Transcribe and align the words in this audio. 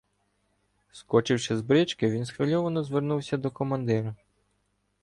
Скочивши 0.91 1.57
з 1.57 1.61
брички, 1.61 2.09
він 2.09 2.25
схвильовано 2.25 2.83
звернувся 2.83 3.37
до 3.37 3.51
командира: 3.51 4.15